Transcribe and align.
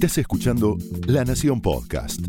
Estás 0.00 0.16
escuchando 0.16 0.78
La 1.06 1.26
Nación 1.26 1.60
Podcast. 1.60 2.20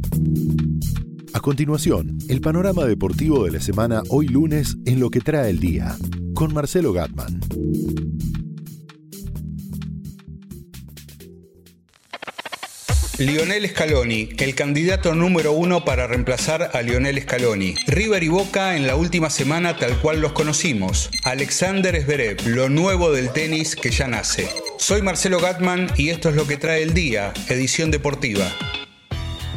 A 1.33 1.40
continuación, 1.40 2.17
el 2.27 2.41
panorama 2.41 2.83
deportivo 2.83 3.45
de 3.45 3.52
la 3.52 3.61
semana 3.61 4.04
hoy 4.10 4.28
lunes 4.28 4.75
en 4.85 4.99
lo 4.99 5.09
que 5.09 5.21
trae 5.21 5.49
el 5.49 5.62
día, 5.62 5.96
con 6.33 6.54
Marcelo 6.54 6.91
Gatman. 6.91 7.39
Lionel 13.20 13.70
Scaloni, 13.70 14.30
el 14.38 14.54
candidato 14.54 15.16
número 15.16 15.54
uno 15.54 15.86
para 15.86 16.08
reemplazar 16.08 16.71
a 16.73 16.82
Lionel 16.82 17.21
Scaloni. 17.21 17.76
River 17.88 18.23
y 18.23 18.28
Boca 18.28 18.76
en 18.76 18.86
la 18.86 18.98
última 18.98 19.30
semana 19.30 19.78
tal 19.78 19.98
cual 20.00 20.20
los 20.20 20.34
conocimos. 20.34 21.10
Alexander 21.23 22.04
Zverev, 22.04 22.46
lo 22.48 22.68
nuevo 22.68 23.14
del 23.14 23.32
tenis 23.32 23.78
que 23.78 23.92
ya 23.92 24.08
nace. 24.08 24.50
Soy 24.82 25.04
Marcelo 25.04 25.39
Gatman 25.39 25.91
y 25.95 26.09
esto 26.09 26.29
es 26.29 26.36
lo 26.36 26.48
que 26.48 26.57
trae 26.57 26.81
el 26.81 26.95
día, 26.95 27.34
edición 27.48 27.91
deportiva. 27.91 28.52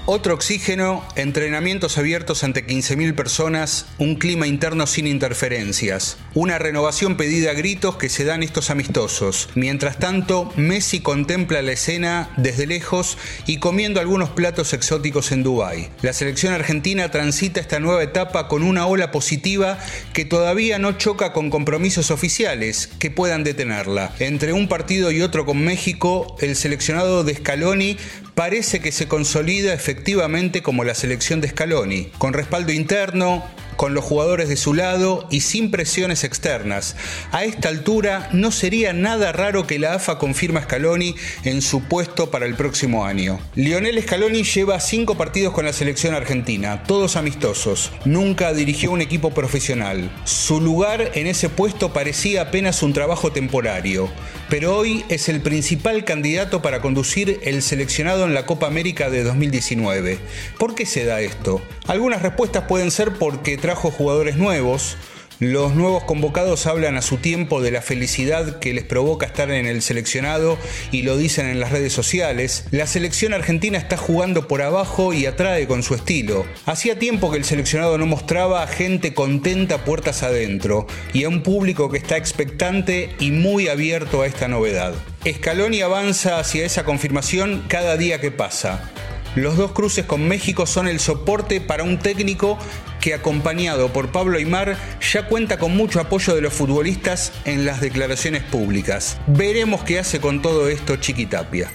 Otro 0.06 0.34
oxígeno, 0.34 1.02
entrenamientos 1.16 1.96
abiertos 1.96 2.44
ante 2.44 2.66
15.000 2.66 3.14
personas, 3.14 3.86
un 3.96 4.16
clima 4.16 4.46
interno 4.46 4.86
sin 4.86 5.06
interferencias, 5.06 6.18
una 6.34 6.58
renovación 6.58 7.16
pedida 7.16 7.52
a 7.52 7.54
gritos 7.54 7.96
que 7.96 8.10
se 8.10 8.26
dan 8.26 8.42
estos 8.42 8.68
amistosos. 8.68 9.48
Mientras 9.54 9.98
tanto, 9.98 10.52
Messi 10.56 11.00
contempla 11.00 11.62
la 11.62 11.72
escena 11.72 12.28
desde 12.36 12.66
lejos 12.66 13.16
y 13.46 13.60
comiendo 13.60 13.98
algunos 13.98 14.28
platos 14.28 14.74
exóticos 14.74 15.32
en 15.32 15.42
Dubái. 15.42 15.88
La 16.02 16.12
selección 16.12 16.52
argentina 16.52 17.10
transita 17.10 17.58
esta 17.58 17.80
nueva 17.80 18.02
etapa 18.02 18.46
con 18.46 18.62
una 18.62 18.84
ola 18.84 19.10
positiva 19.10 19.78
que 20.12 20.26
todavía 20.26 20.78
no 20.78 20.98
choca 20.98 21.32
con 21.32 21.48
compromisos 21.48 22.10
oficiales 22.10 22.90
que 22.98 23.10
puedan 23.10 23.42
detenerla. 23.42 24.14
Entre 24.18 24.52
un 24.52 24.68
partido 24.68 25.10
y 25.10 25.22
otro 25.22 25.46
con 25.46 25.64
México, 25.64 26.36
el 26.40 26.56
seleccionado 26.56 27.24
de 27.24 27.36
Scaloni 27.36 27.96
parece 28.34 28.80
que 28.80 28.92
se 28.92 29.08
consolida 29.08 29.72
efectivamente 29.74 30.62
como 30.62 30.84
la 30.84 30.94
selección 30.94 31.40
de 31.40 31.48
Scaloni, 31.48 32.10
con 32.18 32.32
respaldo 32.32 32.72
interno, 32.72 33.44
con 33.76 33.94
los 33.94 34.04
jugadores 34.04 34.48
de 34.48 34.56
su 34.56 34.74
lado 34.74 35.26
y 35.30 35.40
sin 35.40 35.70
presiones 35.70 36.24
externas. 36.24 36.96
A 37.32 37.44
esta 37.44 37.68
altura 37.68 38.28
no 38.32 38.50
sería 38.50 38.92
nada 38.92 39.32
raro 39.32 39.66
que 39.66 39.78
la 39.78 39.94
AFA 39.94 40.18
confirme 40.18 40.60
a 40.60 40.64
Scaloni 40.64 41.14
en 41.44 41.62
su 41.62 41.82
puesto 41.82 42.30
para 42.30 42.46
el 42.46 42.54
próximo 42.54 43.04
año. 43.04 43.40
Lionel 43.54 44.02
Scaloni 44.02 44.42
lleva 44.42 44.80
cinco 44.80 45.16
partidos 45.16 45.52
con 45.52 45.64
la 45.64 45.72
selección 45.72 46.14
argentina, 46.14 46.82
todos 46.84 47.16
amistosos. 47.16 47.90
Nunca 48.04 48.52
dirigió 48.52 48.90
un 48.90 49.00
equipo 49.00 49.30
profesional. 49.30 50.10
Su 50.24 50.60
lugar 50.60 51.10
en 51.14 51.26
ese 51.26 51.48
puesto 51.48 51.92
parecía 51.92 52.42
apenas 52.42 52.82
un 52.82 52.92
trabajo 52.92 53.32
temporario, 53.32 54.08
pero 54.48 54.76
hoy 54.76 55.04
es 55.08 55.28
el 55.28 55.40
principal 55.40 56.04
candidato 56.04 56.62
para 56.62 56.80
conducir 56.80 57.40
el 57.42 57.62
seleccionado 57.62 58.24
en 58.24 58.34
la 58.34 58.46
Copa 58.46 58.66
América 58.66 59.10
de 59.10 59.24
2019. 59.24 60.18
¿Por 60.58 60.74
qué 60.74 60.86
se 60.86 61.04
da 61.04 61.20
esto? 61.20 61.62
Algunas 61.86 62.22
respuestas 62.22 62.64
pueden 62.64 62.90
ser 62.90 63.14
porque 63.14 63.56
trajo 63.64 63.90
jugadores 63.90 64.36
nuevos. 64.36 64.98
Los 65.40 65.74
nuevos 65.74 66.04
convocados 66.04 66.66
hablan 66.66 66.98
a 66.98 67.02
su 67.02 67.16
tiempo 67.16 67.62
de 67.62 67.70
la 67.70 67.80
felicidad 67.80 68.58
que 68.58 68.74
les 68.74 68.84
provoca 68.84 69.24
estar 69.24 69.50
en 69.50 69.64
el 69.64 69.80
seleccionado 69.80 70.58
y 70.92 71.00
lo 71.00 71.16
dicen 71.16 71.46
en 71.46 71.60
las 71.60 71.72
redes 71.72 71.94
sociales. 71.94 72.66
La 72.72 72.86
selección 72.86 73.32
argentina 73.32 73.78
está 73.78 73.96
jugando 73.96 74.48
por 74.48 74.60
abajo 74.60 75.14
y 75.14 75.24
atrae 75.24 75.66
con 75.66 75.82
su 75.82 75.94
estilo. 75.94 76.44
Hacía 76.66 76.98
tiempo 76.98 77.30
que 77.30 77.38
el 77.38 77.46
seleccionado 77.46 77.96
no 77.96 78.04
mostraba 78.04 78.62
a 78.62 78.66
gente 78.66 79.14
contenta 79.14 79.82
puertas 79.82 80.22
adentro 80.22 80.86
y 81.14 81.24
a 81.24 81.30
un 81.30 81.42
público 81.42 81.90
que 81.90 81.96
está 81.96 82.18
expectante 82.18 83.16
y 83.18 83.30
muy 83.30 83.68
abierto 83.68 84.20
a 84.20 84.26
esta 84.26 84.46
novedad. 84.46 84.92
Scaloni 85.26 85.80
avanza 85.80 86.38
hacia 86.38 86.66
esa 86.66 86.84
confirmación 86.84 87.64
cada 87.66 87.96
día 87.96 88.20
que 88.20 88.30
pasa. 88.30 88.90
Los 89.34 89.56
dos 89.56 89.72
cruces 89.72 90.06
con 90.06 90.28
México 90.28 90.64
son 90.64 90.86
el 90.86 91.00
soporte 91.00 91.60
para 91.60 91.82
un 91.82 91.98
técnico 91.98 92.56
que 93.00 93.14
acompañado 93.14 93.92
por 93.92 94.12
Pablo 94.12 94.38
Aymar 94.38 94.76
ya 95.12 95.26
cuenta 95.26 95.58
con 95.58 95.76
mucho 95.76 96.00
apoyo 96.00 96.34
de 96.36 96.40
los 96.40 96.52
futbolistas 96.54 97.32
en 97.44 97.66
las 97.66 97.80
declaraciones 97.80 98.44
públicas. 98.44 99.18
Veremos 99.26 99.82
qué 99.82 99.98
hace 99.98 100.20
con 100.20 100.40
todo 100.40 100.68
esto 100.68 100.96
Chiquitapia. 100.96 101.70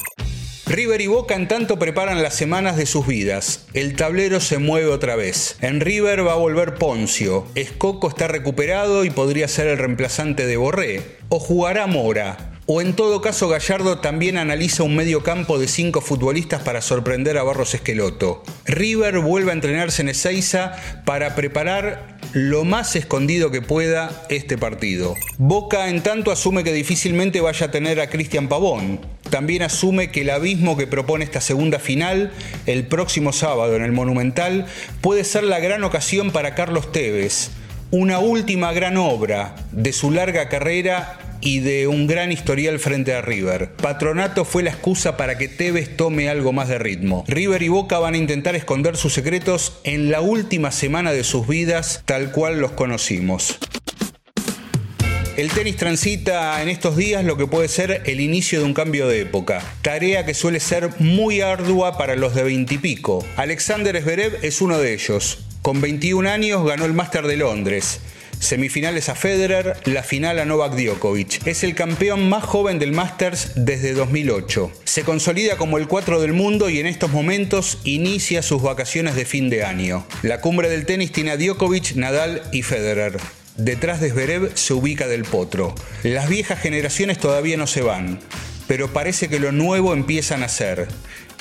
River 0.67 1.01
y 1.01 1.07
Boca 1.07 1.35
en 1.35 1.47
tanto 1.47 1.79
preparan 1.79 2.21
las 2.21 2.35
semanas 2.35 2.77
de 2.77 2.85
sus 2.85 3.07
vidas. 3.07 3.65
El 3.73 3.95
tablero 3.95 4.39
se 4.39 4.59
mueve 4.59 4.87
otra 4.87 5.15
vez. 5.15 5.57
En 5.61 5.81
River 5.81 6.25
va 6.25 6.33
a 6.33 6.37
volver 6.37 6.75
Poncio. 6.75 7.45
Escoco 7.55 8.07
está 8.07 8.27
recuperado 8.27 9.03
y 9.03 9.09
podría 9.09 9.47
ser 9.47 9.67
el 9.67 9.79
reemplazante 9.79 10.45
de 10.45 10.57
Borré. 10.57 11.17
O 11.29 11.39
jugará 11.39 11.87
Mora. 11.87 12.58
O 12.71 12.81
en 12.81 12.95
todo 12.95 13.19
caso 13.19 13.49
Gallardo 13.49 13.97
también 13.97 14.37
analiza 14.37 14.83
un 14.83 14.95
medio 14.95 15.23
campo 15.23 15.57
de 15.57 15.67
cinco 15.67 16.01
futbolistas 16.01 16.61
para 16.61 16.83
sorprender 16.83 17.39
a 17.39 17.43
Barros 17.43 17.73
Esqueloto. 17.73 18.43
River 18.65 19.17
vuelve 19.21 19.49
a 19.49 19.55
entrenarse 19.55 20.03
en 20.03 20.09
Ezeiza 20.09 20.73
para 21.03 21.33
preparar 21.33 22.19
lo 22.33 22.65
más 22.65 22.95
escondido 22.95 23.49
que 23.49 23.63
pueda 23.63 24.23
este 24.29 24.55
partido. 24.55 25.15
Boca 25.39 25.89
en 25.89 26.03
tanto 26.03 26.31
asume 26.31 26.63
que 26.63 26.71
difícilmente 26.71 27.41
vaya 27.41 27.65
a 27.65 27.71
tener 27.71 27.99
a 27.99 28.11
Cristian 28.11 28.47
Pavón. 28.47 28.99
También 29.31 29.63
asume 29.63 30.11
que 30.11 30.21
el 30.21 30.29
abismo 30.29 30.77
que 30.77 30.85
propone 30.85 31.25
esta 31.25 31.41
segunda 31.41 31.79
final, 31.79 32.31
el 32.67 32.85
próximo 32.85 33.33
sábado 33.33 33.75
en 33.77 33.83
el 33.83 33.93
Monumental, 33.93 34.67
puede 35.01 35.23
ser 35.23 35.43
la 35.43 35.59
gran 35.59 35.83
ocasión 35.83 36.29
para 36.29 36.53
Carlos 36.53 36.91
Tevez. 36.91 37.49
Una 37.89 38.19
última 38.19 38.71
gran 38.73 38.97
obra 38.97 39.55
de 39.71 39.91
su 39.91 40.11
larga 40.11 40.49
carrera 40.49 41.28
y 41.41 41.59
de 41.59 41.87
un 41.87 42.07
gran 42.07 42.31
historial 42.31 42.79
frente 42.79 43.13
a 43.13 43.21
River. 43.21 43.71
Patronato 43.73 44.45
fue 44.45 44.63
la 44.63 44.71
excusa 44.71 45.17
para 45.17 45.37
que 45.37 45.47
Tevez 45.47 45.95
tome 45.95 46.29
algo 46.29 46.53
más 46.53 46.67
de 46.69 46.79
ritmo. 46.79 47.23
River 47.27 47.61
y 47.61 47.69
Boca 47.69 47.99
van 47.99 48.13
a 48.13 48.17
intentar 48.17 48.55
esconder 48.55 48.97
sus 48.97 49.13
secretos 49.13 49.79
en 49.83 50.11
la 50.11 50.21
última 50.21 50.71
semana 50.71 51.11
de 51.11 51.23
sus 51.23 51.47
vidas, 51.47 52.03
tal 52.05 52.31
cual 52.31 52.59
los 52.59 52.71
conocimos. 52.71 53.57
El 55.39 55.49
tenis 55.51 55.77
transita 55.77 56.61
en 56.61 56.67
estos 56.67 56.97
días 56.97 57.23
lo 57.23 57.37
que 57.37 57.47
puede 57.47 57.69
ser 57.69 58.01
el 58.05 58.19
inicio 58.19 58.59
de 58.59 58.65
un 58.65 58.73
cambio 58.73 59.07
de 59.07 59.21
época, 59.21 59.61
tarea 59.81 60.25
que 60.25 60.33
suele 60.33 60.59
ser 60.59 60.89
muy 60.99 61.39
ardua 61.39 61.97
para 61.97 62.17
los 62.17 62.35
de 62.35 62.43
veintipico. 62.43 63.25
Alexander 63.37 64.01
Zverev 64.01 64.39
es 64.41 64.59
uno 64.59 64.77
de 64.79 64.93
ellos. 64.93 65.45
Con 65.61 65.79
21 65.79 66.29
años 66.29 66.65
ganó 66.65 66.83
el 66.83 66.93
Máster 66.93 67.25
de 67.25 67.37
Londres. 67.37 68.01
Semifinales 68.39 69.09
a 69.09 69.15
Federer, 69.15 69.77
la 69.85 70.01
final 70.01 70.39
a 70.39 70.45
Novak 70.45 70.75
Djokovic. 70.75 71.45
Es 71.45 71.63
el 71.63 71.75
campeón 71.75 72.29
más 72.29 72.43
joven 72.43 72.79
del 72.79 72.93
Masters 72.93 73.51
desde 73.55 73.93
2008. 73.93 74.71
Se 74.85 75.03
consolida 75.03 75.57
como 75.57 75.77
el 75.77 75.87
4 75.87 76.21
del 76.21 76.33
mundo 76.33 76.69
y 76.69 76.79
en 76.79 76.87
estos 76.87 77.11
momentos 77.11 77.79
inicia 77.83 78.41
sus 78.41 78.61
vacaciones 78.61 79.15
de 79.15 79.25
fin 79.25 79.49
de 79.49 79.63
año. 79.65 80.05
La 80.23 80.41
cumbre 80.41 80.69
del 80.69 80.85
tenis 80.85 81.11
tiene 81.11 81.31
a 81.31 81.37
Djokovic, 81.37 81.95
Nadal 81.95 82.41
y 82.51 82.63
Federer. 82.63 83.17
Detrás 83.57 83.99
de 83.99 84.09
Zverev 84.09 84.51
se 84.55 84.73
ubica 84.73 85.07
Del 85.07 85.25
Potro. 85.25 85.75
Las 86.03 86.29
viejas 86.29 86.61
generaciones 86.61 87.17
todavía 87.17 87.57
no 87.57 87.67
se 87.67 87.81
van, 87.81 88.19
pero 88.67 88.93
parece 88.93 89.27
que 89.27 89.39
lo 89.39 89.51
nuevo 89.51 89.93
empieza 89.93 90.35
a 90.35 90.37
nacer. 90.37 90.87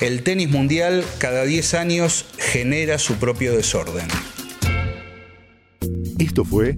El 0.01 0.23
tenis 0.23 0.49
mundial 0.49 1.05
cada 1.17 1.45
10 1.45 1.73
años 1.75 2.25
genera 2.37 2.99
su 2.99 3.15
propio 3.15 3.55
desorden. 3.55 4.07
Esto 6.19 6.43
fue 6.43 6.77